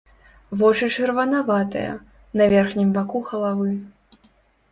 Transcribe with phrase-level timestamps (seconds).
[0.59, 1.91] Вочы чырванаватыя,
[2.41, 3.69] на верхнім баку галавы.